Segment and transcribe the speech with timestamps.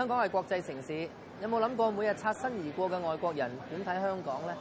[0.00, 1.06] 香港係國際城市，
[1.42, 4.54] 有冇諗過每日擦身而過嘅外國人點睇香港呢？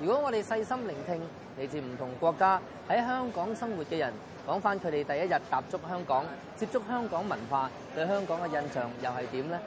[0.00, 1.20] 如果我哋細心聆聽
[1.56, 4.12] 嚟自唔同國家喺香港生活嘅人
[4.44, 6.24] 講翻佢哋第一日踏足香港、
[6.56, 9.60] 接觸香港文化對香港嘅印象又係點呢？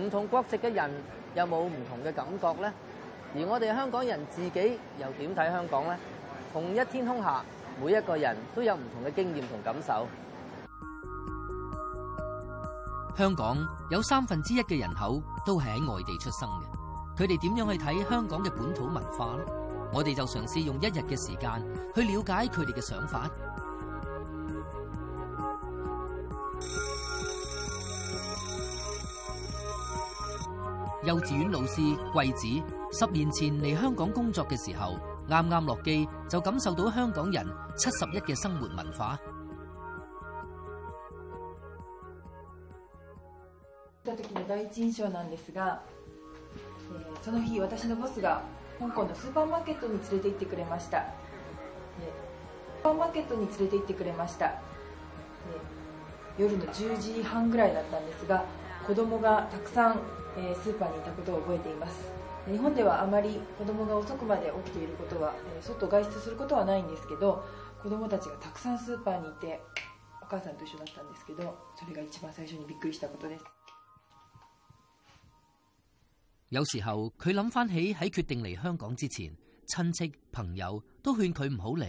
[0.00, 0.90] 唔同國籍嘅人
[1.36, 2.74] 有冇唔同嘅感覺呢？
[3.36, 5.96] 而我哋香港人自己又點睇香港呢？
[6.52, 7.44] 同一天空下，
[7.80, 10.04] 每一個人都有唔同嘅經驗同感受。
[13.18, 13.58] 香港
[13.90, 16.62] 有三分之一嘅人口都系喺外地出生嘅，
[17.20, 19.44] 佢哋点样去睇香港嘅本土文化咧？
[19.92, 21.50] 我哋就尝试用一日嘅时间
[21.96, 23.28] 去了解佢哋嘅想法。
[31.02, 31.80] 幼稚园老师
[32.12, 32.46] 桂子
[32.92, 34.94] 十年前嚟香港工作嘅时候，
[35.28, 37.44] 啱啱落机就感受到香港人
[37.76, 39.18] 七十一嘅生活文化。
[44.12, 45.82] った時の第一印象なんですが、
[46.96, 48.42] えー、その日私のボスが
[48.78, 54.52] 香港のスーパーマーケットに連れて行ってくれました、スーパーマーケットに連れて行ってくれました、
[56.38, 58.44] 夜の10時半ぐらいだったんですが
[58.86, 60.00] 子供がたくさん、
[60.38, 62.08] えスーパーにいたことを覚えています
[62.50, 67.44] 日本ではあまり子供が遅くまで起きていることは、え外外出することはないんですけど
[67.82, 69.60] 子供たちがたくさんスーパーにいて
[70.22, 73.44] お母さんと一緒だったんですけどそれが一番最初にびっくりしたことです
[76.50, 79.30] 有時候佢諗翻起喺決定嚟香港之前，
[79.68, 81.84] 親戚朋友都勸佢唔好嚟。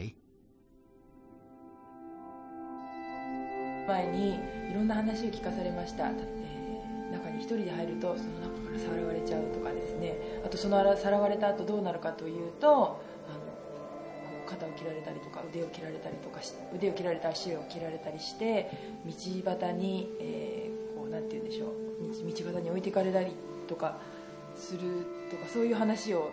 [3.88, 4.36] 前に
[4.70, 6.10] いろんな話を聞かされました。
[6.10, 10.18] 中に1人で入るとその中からさらわれちゃうとかですね。
[10.46, 12.74] あとそのさらわれた後どうなるかというと、あ
[13.32, 16.42] の肩を切られたりとか腕を切られたりとか
[16.76, 18.70] 腕を切られた足を切られたりして
[19.06, 19.12] 道
[19.58, 23.32] 端に、えー、こうなんて言うんでしょう道端に置いてかれたり
[23.66, 23.96] とか。
[24.60, 24.82] する
[25.32, 26.30] とかそういう話を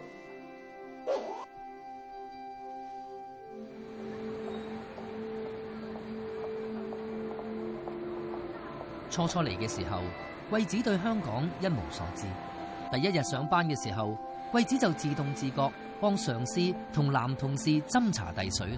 [9.09, 10.01] 初初嚟嘅時候，
[10.51, 12.27] 惠子對香港一無所知。
[12.93, 14.15] 第一日上班嘅時候，
[14.53, 15.73] 惠子就自動自覺
[16.03, 16.61] 幫上司
[16.93, 18.69] 同男同事斟茶遞水。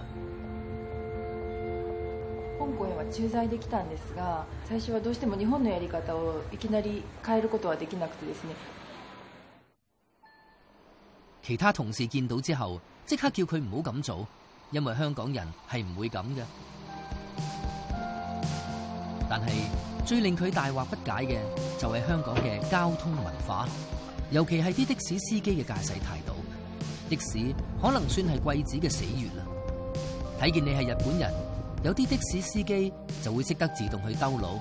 [2.58, 8.54] 香港へは駐在できたんですが、最初はどうしても日本のやり方をいきなり変えることはできなくてですね、
[11.48, 14.28] 其他同事見到之後，即刻叫佢唔好咁做，
[14.70, 16.42] 因為香港人係唔會咁嘅。
[19.30, 19.52] 但係
[20.04, 21.38] 最令佢大惑不解嘅，
[21.80, 23.66] 就係香港嘅交通文化，
[24.30, 26.34] 尤其係啲的士司機嘅駕駛態度。
[27.08, 27.38] 的士
[27.80, 29.46] 可能算係貴子嘅死穴啦。
[30.38, 31.32] 睇見你係日本人，
[31.82, 32.92] 有啲的士司機
[33.24, 34.60] 就會识得自動去兜路，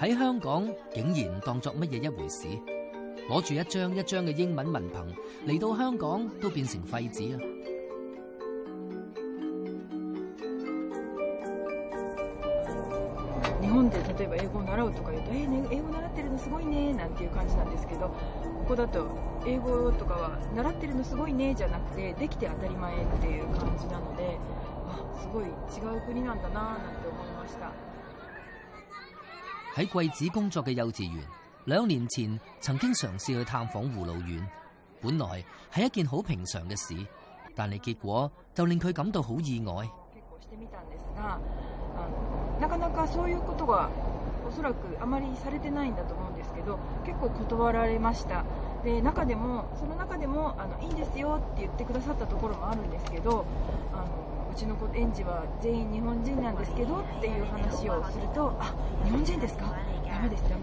[0.00, 2.48] 喺香港竟然當作乜嘢一回事，
[3.30, 5.06] 攞住一張一張嘅英文文憑
[5.46, 6.60] 嚟到香港都成
[6.90, 6.98] 啊！
[13.62, 19.06] 日本で例えば英語を習うとか言うと、えー、英語習ってるのすごいねなんていう感じなんですけど、ここだと
[19.46, 24.38] 英語とかは習ってるのすごいねじゃなくて、できて当たり前っていう感じなので、
[24.88, 27.03] あすごい違う国なんだななんて。
[29.74, 31.18] 喺桂子工作嘅幼稚園，
[31.64, 34.48] 两年前曾经尝试去探访护老院，
[35.00, 35.42] 本来
[35.74, 36.94] 系一件好平常嘅事，
[37.56, 39.74] 但系结果就令佢感到好意外。
[54.54, 58.74] ちの子園児は全員日本人なんですけどっていう話をすると、あ、
[59.04, 59.74] 日本人ですか？
[60.28, 60.54] です、です。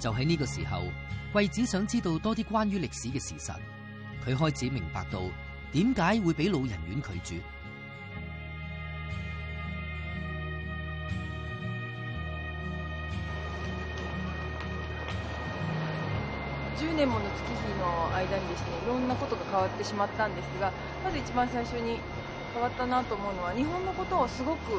[0.00, 0.78] 就喺呢个时候，
[1.34, 3.52] 惠子想知道多啲关于历史嘅事实，
[4.24, 5.20] 佢开始明白到
[5.72, 7.42] 点解会俾老人院拒绝。
[17.00, 20.70] 年もの月日の間にですねいろんなことが変わってしまったんですが
[21.02, 21.98] まず一番最初に
[22.52, 24.72] 変わったなと思うのは日本のことをすごく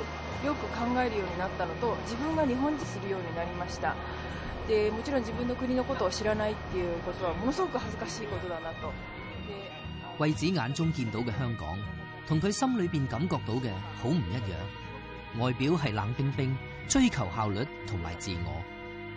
[0.45, 3.95] よく考えるようになったのと自分が日本人するようになりました
[4.67, 8.91] でもちろん自分の国のことを知らないっていうことはものすごく恥ずかしいことだなと
[10.19, 11.75] 惠子眼中見到嘅香港
[12.29, 13.69] 同佢心裏邊感覺到嘅
[14.01, 16.55] 好唔一樣，外表係冷冰冰，
[16.87, 18.53] 追求效率同埋自我，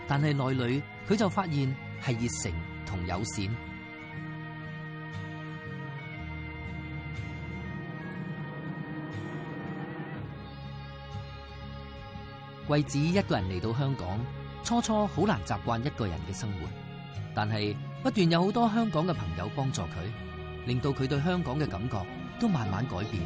[0.08, 2.73] 但係內裏佢就發現係熱誠。
[2.84, 3.46] 同友善，
[12.66, 14.20] 桂子一个人嚟到香港，
[14.62, 16.68] 初初好难习惯一个人嘅生活，
[17.34, 22.04] 但系不断有好多香港嘅朋友帮助佢，令到佢对香港嘅感觉
[22.40, 23.20] 都慢慢改变。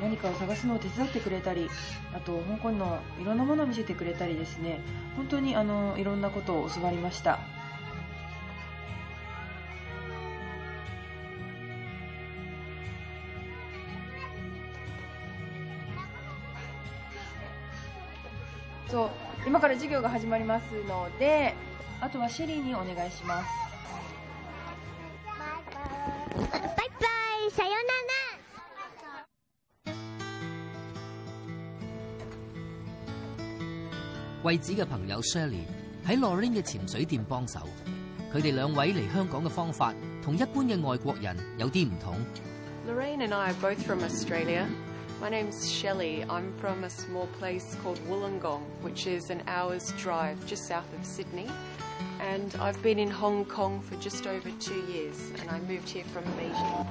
[0.00, 1.68] 何かを探すのを手伝ってくれたり
[2.14, 4.80] あと香港のいろんなものを見せてくれたりですね
[5.16, 7.38] 本当にあのいろんなことを教わりました。
[18.88, 19.10] そう
[19.46, 21.54] 今から授業が始まりますので
[22.00, 23.48] あとはシェリーにお願いします
[34.56, 35.66] 貴子嘅朋友 Shirley
[36.06, 36.54] 喺 Lorraine
[43.22, 44.66] and I are both from Australia.
[45.20, 46.24] My name's Shelley.
[46.30, 51.04] I'm from a small place called Wollongong, which is an hour's drive just south of
[51.04, 51.48] Sydney.
[52.22, 56.04] And I've been in Hong Kong for just over two years, and I moved here
[56.04, 56.86] from Beijing.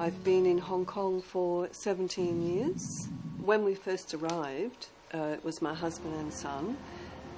[0.00, 3.08] I've been in Hong Kong for 17 years.
[3.44, 6.76] When we first arrived, uh, it was my husband and son,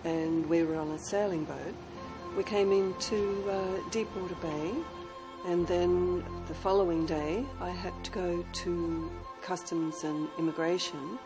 [0.05, 1.75] and we were on a sailing boat.
[2.37, 4.73] We came into uh, Deepwater Bay,
[5.47, 11.19] and then the following day, I had to go to Customs and Immigration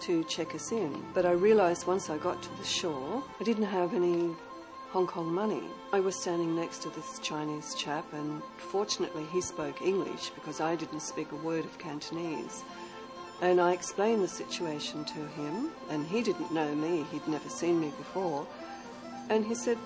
[0.00, 1.04] to check us in.
[1.12, 4.30] But I realised once I got to the shore, I didn't have any
[4.92, 5.64] Hong Kong money.
[5.92, 10.76] I was standing next to this Chinese chap, and fortunately he spoke English because I
[10.76, 12.62] didn't speak a word of Cantonese.
[13.42, 17.78] And I explained the situation to him, and he didn't know me, he'd never seen
[17.78, 18.46] me before.
[19.28, 19.76] And he said,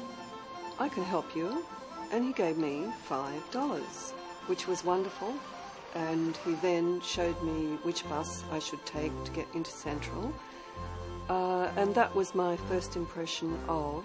[0.78, 1.64] I can help you.
[2.12, 4.10] And he gave me $5,
[4.46, 5.34] which was wonderful.
[5.96, 10.32] And he then showed me which bus I should take to get into Central.
[11.28, 14.04] Uh, and that was my first impression of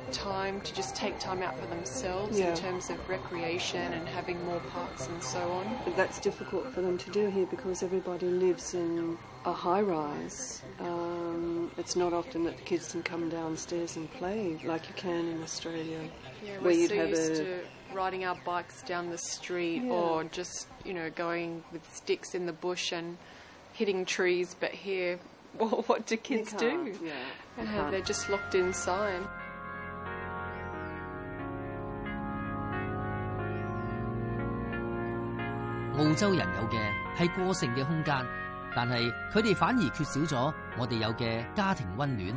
[0.11, 2.51] time to just take time out for themselves yeah.
[2.51, 5.77] in terms of recreation and having more parks and so on.
[5.85, 10.61] But that's difficult for them to do here because everybody lives in a high rise.
[10.79, 15.27] Um, it's not often that the kids can come downstairs and play like you can
[15.27, 15.99] in Australia.
[16.45, 17.59] Yeah, where you'd so have used a, to
[17.93, 19.91] riding our bikes down the street yeah.
[19.91, 23.17] or just, you know, going with sticks in the bush and
[23.73, 25.19] hitting trees, but here,
[25.59, 26.95] well, what do kids do?
[27.03, 29.21] Yeah, uh, they're just locked inside.
[36.03, 36.79] 澳洲人有嘅
[37.21, 38.13] 系过剩嘅空间，
[38.75, 42.27] 但系佢哋反而缺少咗我哋有嘅家庭温暖，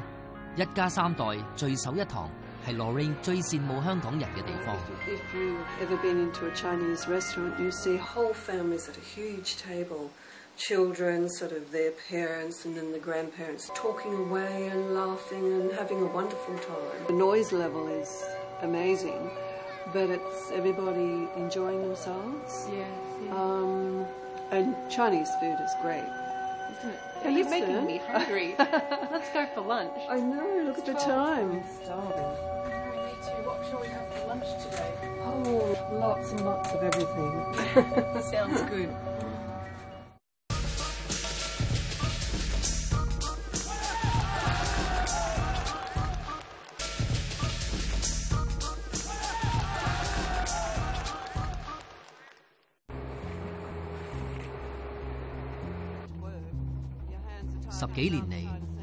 [0.56, 1.25] 一家三代
[1.56, 2.28] 聚首一堂，
[2.66, 4.76] 系 Lorraine 最羡慕香港人嘅地方。
[5.09, 10.11] If you ever been into a Chinese restaurant, you see whole families at a huge table,
[10.59, 16.02] children sort of their parents and then the grandparents talking away and laughing and having
[16.02, 17.06] a wonderful time.
[17.06, 18.11] The noise level is
[18.62, 19.30] amazing,
[19.94, 22.68] but it's everybody enjoying themselves.
[22.71, 22.85] Yeah.
[23.31, 24.07] Um,
[24.50, 26.02] and Chinese food is great.
[26.78, 27.00] Isn't it?
[27.26, 28.54] Are you making me hungry?
[28.59, 29.93] Let's go for lunch.
[30.09, 30.64] I know.
[30.66, 31.52] Look at the time.
[31.52, 32.21] I'm starving.
[32.21, 34.93] We need to What shall we have for lunch today?
[35.23, 38.23] Oh, lots and lots of everything.
[38.31, 38.95] Sounds good.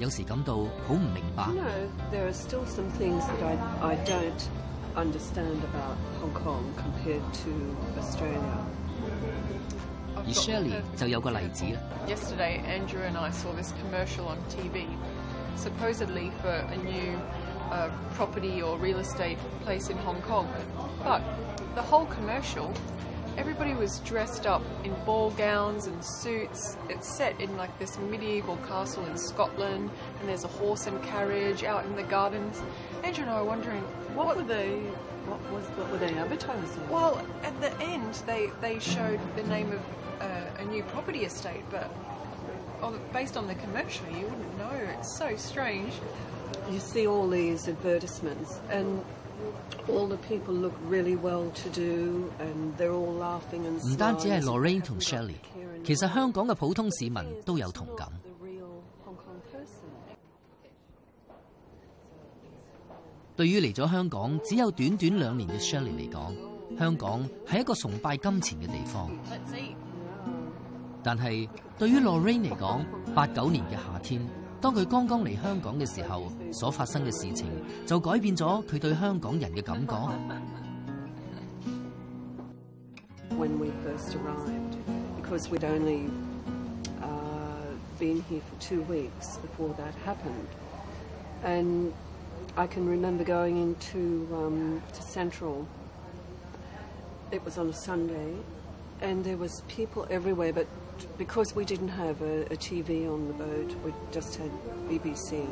[0.00, 0.08] there
[2.26, 3.52] are still some things that I,
[3.82, 4.48] I don't
[4.96, 8.66] understand about Hong Kong compared to Australia.
[10.26, 11.80] 而 Shirley 就有個例子啦。
[12.06, 14.86] Yesterday, Andrew and I saw this commercial on TV,
[15.56, 17.20] supposedly for a new
[17.70, 20.46] uh, property or real estate place in Hong Kong,
[21.04, 21.22] but
[21.74, 22.70] the whole commercial
[23.36, 26.76] everybody was dressed up in ball gowns and suits.
[26.88, 31.62] It's set in like this medieval castle in Scotland, and there's a horse and carriage
[31.64, 32.60] out in the gardens.
[33.04, 33.80] Andrew and I were wondering
[34.14, 34.80] what, what were they.
[35.26, 36.88] What was what were they advertising?
[36.88, 39.80] Well, at the end, they they showed the name of
[40.20, 41.90] uh, a new property estate, but
[43.12, 44.72] based on the commercial, you wouldn't know.
[44.98, 45.92] It's so strange.
[46.70, 49.04] You see all these advertisements, and
[53.82, 55.34] 唔单止系 Lorraine 同 Shelly，
[55.84, 58.08] 其实香港嘅普通市民都有同感。
[63.36, 66.34] 对于嚟咗香港只有短短两年嘅 Shelly 嚟讲，
[66.78, 69.10] 香港系一个崇拜金钱嘅地方。
[71.02, 74.39] 但系对于 Lorraine 嚟讲，八九年嘅夏天。
[74.62, 74.74] When
[83.58, 84.76] we first arrived,
[85.16, 86.10] because we'd only
[87.02, 87.08] uh,
[87.98, 90.46] been here for two weeks before that happened,
[91.42, 91.90] and
[92.58, 95.66] I can remember going into um, to Central.
[97.30, 98.34] It was on a Sunday,
[99.00, 100.66] and there was people everywhere, but
[101.18, 104.50] because we didn't have a, a TV on the boat, we just had
[104.88, 105.46] BBC.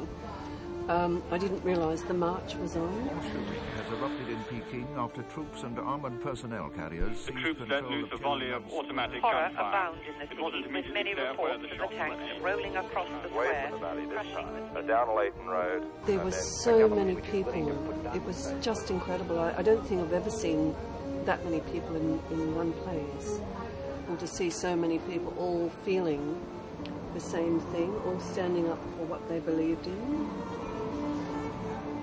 [0.88, 3.02] Um, I didn't realise the march was on.
[3.31, 3.45] Shooting
[3.76, 7.26] has erupted in Peking after troops and armoured personnel carriers.
[7.26, 9.69] The troops let loose a volley of automatic Horror gunfire.
[9.69, 13.71] abounds in the city, with many reports of attacks rolling across the square,
[14.11, 15.83] crushing down Leighton Road.
[16.07, 17.71] There were so many people.
[18.14, 19.38] It was just incredible.
[19.38, 20.75] I, I, don't think I've ever seen
[21.26, 23.40] that many people in, in one place
[24.09, 26.41] and to see so many people all feeling
[27.15, 29.93] the same thing, all standing up for what they believed in.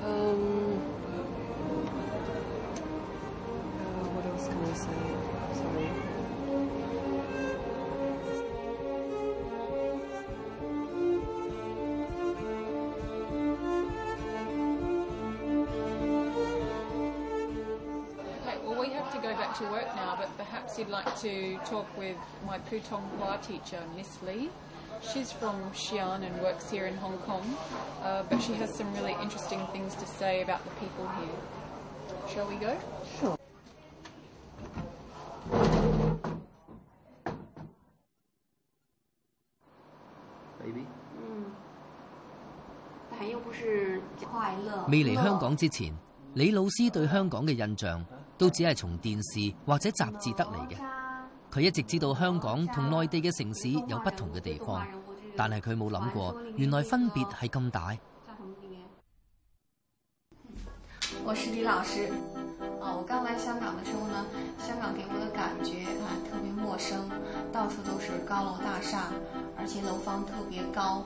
[0.03, 1.23] Um, uh,
[4.13, 5.34] what else can I say?
[19.59, 24.49] to work now, but perhaps you'd like to talk with my Putonghua teacher, Miss Lee.
[25.13, 27.41] She's from Xi'an and works here in Hong Kong,
[28.03, 31.37] uh, but she has some really interesting things to say about the people here.
[32.33, 32.75] Shall we go?
[33.19, 33.35] Sure.
[40.63, 40.81] Baby.
[41.15, 41.45] Hmm.
[44.87, 45.93] 未嚟香港之前，
[46.35, 48.05] 李老師對香港嘅印象
[48.37, 50.75] 都只系从电视或者杂志得嚟嘅
[51.51, 54.85] 佢一直知道香港同内地嘅城市有不同嘅地方
[55.37, 57.97] 但系佢冇谂过原来分别系咁大
[61.23, 62.11] 我是李老师
[62.81, 64.25] 啊我刚来香港嘅时候呢
[64.59, 67.07] 香港给我嘅感觉啊特别陌生
[67.53, 69.09] 到处都是高楼大厦
[69.57, 71.03] 而且楼房特别高，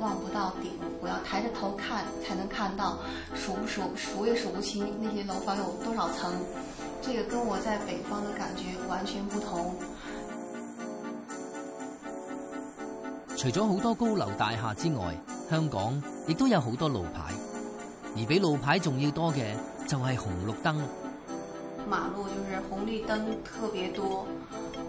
[0.00, 0.70] 望不到顶，
[1.00, 2.98] 我要抬着头看才能看到，
[3.34, 6.32] 数不数数也数不清那些楼房有多少层，
[7.00, 9.74] 这个跟我在北方的感觉完全不同。
[13.36, 15.14] 除咗好多高楼大厦之外，
[15.48, 17.32] 香港亦都有好多路牌，
[18.16, 19.54] 而比路牌重要多嘅
[19.86, 20.82] 就系红绿灯。
[21.88, 24.26] 马路就是红绿灯特别多，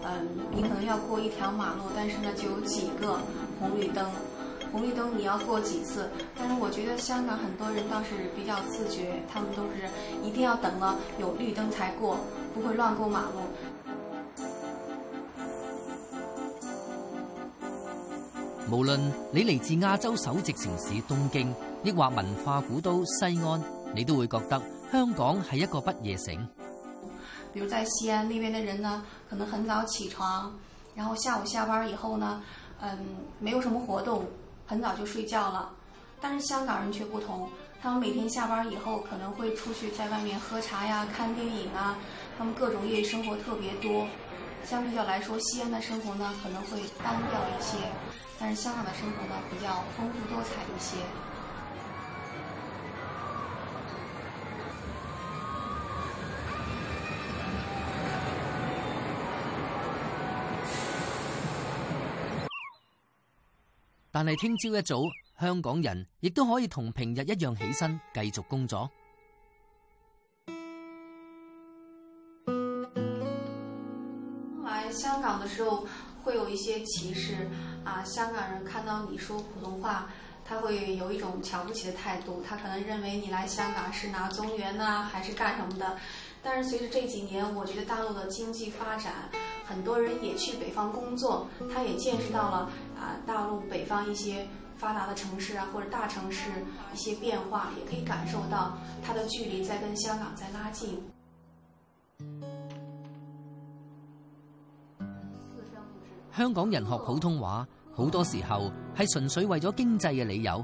[0.04, 3.18] 嗯，你可能要过一条马路，但是呢就有几个
[3.58, 4.06] 红绿灯，
[4.70, 6.10] 红绿灯你要过几次？
[6.38, 9.88] 但是我觉得香港很多人倒是比较自觉，他们都是
[10.22, 12.18] 一定要等了有绿灯才过，
[12.54, 13.40] 不会乱过马路。
[18.76, 19.00] 无论
[19.32, 21.52] 你嚟自亚洲首席城市东京，
[21.82, 23.62] 亦或文化古都西安，
[23.96, 24.60] 你都会觉得
[24.92, 26.36] 香港系一个不夜城。
[27.52, 30.52] 比如在西安那边的人呢，可能很早起床，
[30.94, 32.42] 然后下午下班以后呢，
[32.80, 32.98] 嗯，
[33.38, 34.24] 没有什么活动，
[34.66, 35.70] 很早就睡觉了。
[36.20, 37.48] 但是香港人却不同，
[37.82, 41.98] 他们每天下班以后可能会出去在外面喝茶呀、看电影啊，
[42.38, 44.06] 他们各种夜生活特别多。
[44.64, 47.78] 相比较来说，西安的生活呢可能会单调一些，
[48.38, 50.98] 但是香港的生活呢比较丰富多彩一些。
[64.22, 64.96] 但系听朝一早，
[65.40, 68.86] 香港人亦都可以同平日一样起身继续工作。
[74.62, 75.86] 来香港的时候，
[76.22, 77.48] 会有一些歧视
[77.82, 78.04] 啊！
[78.04, 80.10] 香港人看到你说普通话，
[80.44, 82.42] 他会有一种瞧不起的态度。
[82.46, 85.96] 他可能认为你来香港是拿中原啊，还是干什么的？
[86.42, 89.14] 但是随着这几年，我觉得大陆的经济发展，
[89.66, 92.70] 很多人也去北方工作，他也见识到了。
[93.00, 96.50] 啊，大陆北方一些发达的城市啊，或者大城市
[96.92, 101.02] 一些变化，也可以感受到它的距离在跟香港在拉近。
[106.36, 110.62] 香港人学普通话，好多时候系纯粹为咗经济嘅理由。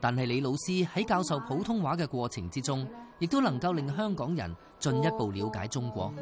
[0.00, 2.86] 但系李老师喺教授普通话嘅过程之中，
[3.18, 6.12] 亦都能够令香港人进一步了解中国。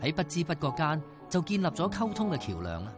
[0.00, 2.92] 喺不知不觉间，就建立咗沟通嘅桥梁啦。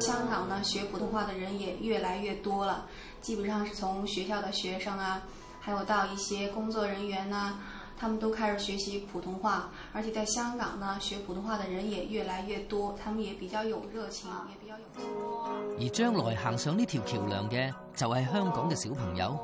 [0.00, 2.86] 香港呢，学普通话的人也越来越多了，
[3.20, 5.22] 基本上是从学校的学生啊，
[5.60, 7.58] 还有到一些工作人员啊，
[7.96, 9.70] 他们都开始学习普通话。
[9.92, 15.44] 而且在香港呢，学普通话的人也越来越多，他们也比较有热情，也比较有
[15.78, 17.54] 而将来行上呢条桥梁的，
[17.94, 19.38] 就系香港嘅小朋友。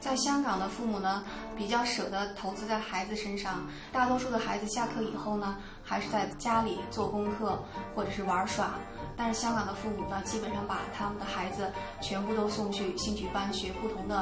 [0.00, 1.24] 在香港的父母呢，
[1.56, 5.58] 比较舍得投资在孩子身上，大多数的孩子下课以后呢。
[5.88, 7.58] 还是在家里做功课
[7.94, 8.72] 或者是玩耍，
[9.16, 14.14] 但是香港的父母呢，基本上把他们的孩子全部都送去兴趣班学不同的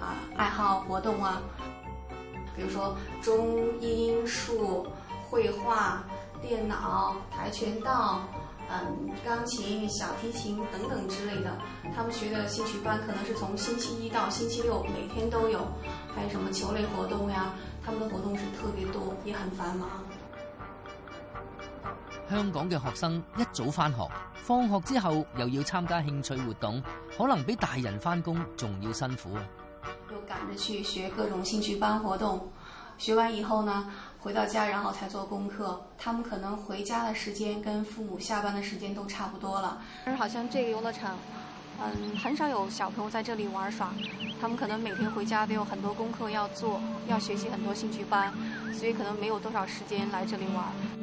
[0.00, 1.40] 啊爱好活动啊，
[2.56, 4.84] 比如说中英数、
[5.30, 6.02] 绘画、
[6.42, 8.22] 电脑、跆拳道、
[8.68, 11.56] 嗯钢琴、小提琴等等之类的。
[11.94, 15.60] 他们学的兴趣班可能是从星期一到星期六每天都有，
[16.16, 17.54] 还有什么球类活动呀，
[17.86, 19.88] 他们的活动是特别多，也很繁忙。
[22.32, 26.82] 香港嘅学生一早翻学，放学之后又要参加兴趣活动，
[27.16, 29.44] 可能比大人翻工仲要辛苦啊！
[30.26, 32.50] 赶着去学各种兴趣班活动，
[32.96, 33.86] 学完以后呢，
[34.18, 35.78] 回到家然后才做功课。
[35.98, 39.76] 他们可能回家的时间跟父母下班的时间都差不多了。
[40.06, 41.14] 但是好像这个游乐场，
[41.84, 43.92] 嗯，很少有小朋友在这里玩耍。
[44.40, 48.32] 他们可能每天回家都有很多功课要做，要学习很多兴趣班，
[48.72, 51.01] 所以可能没有多少时间来这里玩。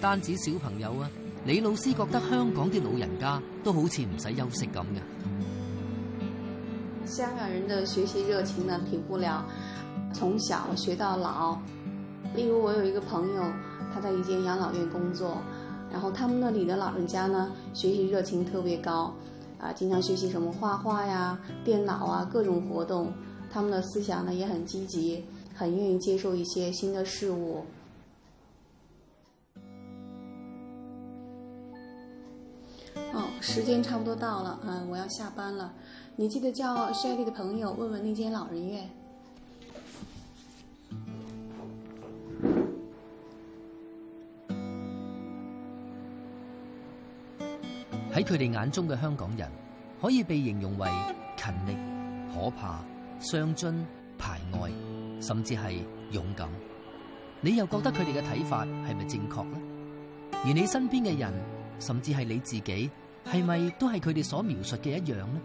[0.00, 1.10] 单止小朋友啊，
[1.44, 5.00] 李老师觉得香港啲老人家都好似唔使休息咁嘅。
[7.16, 9.44] 香港人的学习热情呢，停不了，
[10.14, 11.58] 从小学到老。
[12.34, 13.42] 例如我有一个朋友，
[13.92, 15.38] 他在一间养老院工作，
[15.90, 19.12] 然后他们那里的老人家呢，学习热情特别高，
[19.58, 23.12] 啊，经常学习什么画画呀、电脑啊，各种活动。
[23.50, 27.64] 他们的思想呢，也很积极，很愿意接受一些新的事物。
[33.40, 35.72] 时间差不多到了，嗯，我要下班了。
[36.16, 38.88] 你记得叫晒 y 的朋友问问那间老人院。
[48.12, 49.48] 喺佢哋眼中嘅香港人，
[50.02, 50.88] 可以被形容为
[51.36, 51.76] 勤力、
[52.34, 52.80] 可怕、
[53.20, 53.86] 双津、
[54.18, 54.68] 排外，
[55.20, 56.48] 甚至系勇敢。
[57.40, 59.58] 你又觉得佢哋嘅睇法系咪正确呢？
[60.32, 61.32] 而你身边嘅人，
[61.78, 62.90] 甚至系你自己。
[63.30, 65.40] 系咪都系佢哋所描述嘅一样呢？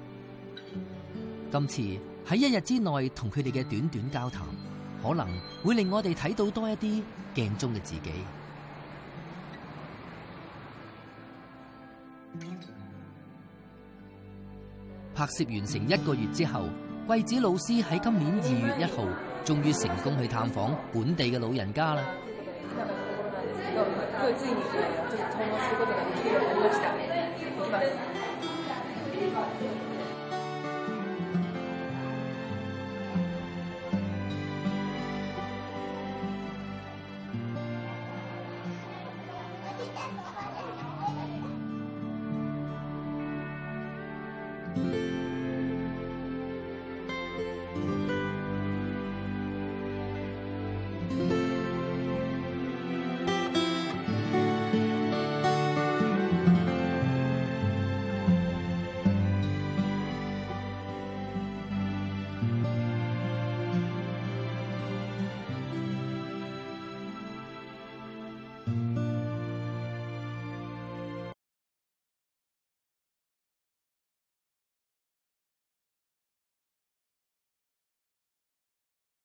[1.51, 1.81] 今次
[2.25, 4.43] 喺一日之内同佢哋嘅短短交谈，
[5.05, 5.27] 可能
[5.63, 7.03] 会令我哋睇到多一啲
[7.35, 8.11] 镜中嘅自己。
[15.13, 16.65] 拍摄完成一个月之后，
[17.05, 19.05] 桂子老师喺今年二月一号
[19.43, 22.03] 终于成功去探访本地嘅老人家啦。
[27.73, 28.19] 我在阳台
[28.67, 29.43] 上面吹泡泡。